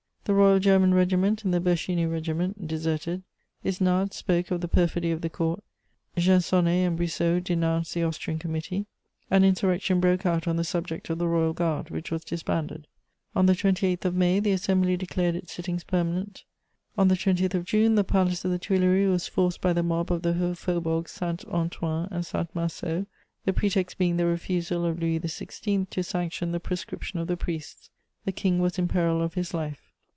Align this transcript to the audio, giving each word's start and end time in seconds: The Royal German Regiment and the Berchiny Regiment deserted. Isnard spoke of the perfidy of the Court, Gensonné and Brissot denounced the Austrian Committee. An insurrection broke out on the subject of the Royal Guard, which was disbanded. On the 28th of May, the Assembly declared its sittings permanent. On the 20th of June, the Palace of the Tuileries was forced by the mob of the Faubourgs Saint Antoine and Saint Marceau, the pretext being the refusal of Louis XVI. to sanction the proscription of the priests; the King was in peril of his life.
The 0.25 0.35
Royal 0.35 0.59
German 0.59 0.93
Regiment 0.93 1.43
and 1.43 1.51
the 1.53 1.59
Berchiny 1.59 2.05
Regiment 2.05 2.67
deserted. 2.67 3.23
Isnard 3.65 4.13
spoke 4.13 4.51
of 4.51 4.61
the 4.61 4.67
perfidy 4.67 5.09
of 5.11 5.21
the 5.21 5.31
Court, 5.31 5.63
Gensonné 6.15 6.85
and 6.85 6.95
Brissot 6.95 7.43
denounced 7.43 7.95
the 7.95 8.03
Austrian 8.03 8.37
Committee. 8.37 8.85
An 9.31 9.43
insurrection 9.43 9.99
broke 9.99 10.23
out 10.25 10.47
on 10.47 10.57
the 10.57 10.63
subject 10.63 11.09
of 11.09 11.17
the 11.17 11.27
Royal 11.27 11.53
Guard, 11.53 11.89
which 11.89 12.11
was 12.11 12.23
disbanded. 12.23 12.85
On 13.35 13.47
the 13.47 13.53
28th 13.55 14.05
of 14.05 14.15
May, 14.15 14.39
the 14.39 14.51
Assembly 14.51 14.95
declared 14.95 15.35
its 15.35 15.53
sittings 15.53 15.83
permanent. 15.83 16.43
On 16.99 17.07
the 17.07 17.15
20th 17.15 17.55
of 17.55 17.65
June, 17.65 17.95
the 17.95 18.03
Palace 18.05 18.45
of 18.45 18.51
the 18.51 18.59
Tuileries 18.59 19.09
was 19.09 19.27
forced 19.27 19.59
by 19.59 19.73
the 19.73 19.83
mob 19.83 20.11
of 20.11 20.21
the 20.21 20.33
Faubourgs 20.55 21.09
Saint 21.11 21.43
Antoine 21.45 22.07
and 22.11 22.23
Saint 22.25 22.53
Marceau, 22.55 23.07
the 23.45 23.53
pretext 23.53 23.97
being 23.97 24.17
the 24.17 24.27
refusal 24.27 24.85
of 24.85 24.99
Louis 24.99 25.19
XVI. 25.19 25.89
to 25.89 26.03
sanction 26.03 26.51
the 26.51 26.59
proscription 26.59 27.19
of 27.19 27.27
the 27.27 27.35
priests; 27.35 27.89
the 28.23 28.31
King 28.31 28.59
was 28.59 28.77
in 28.77 28.87
peril 28.87 29.19
of 29.21 29.33
his 29.33 29.51
life. 29.55 29.87